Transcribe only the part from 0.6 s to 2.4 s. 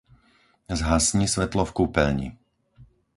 Zhasni svetlo v kúpeľni.